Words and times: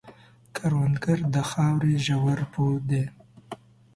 کروندګر 0.55 1.19
د 1.33 1.37
خاورې 1.49 1.95
ژور 2.05 2.39
پوه 2.53 2.75
دی 2.89 3.03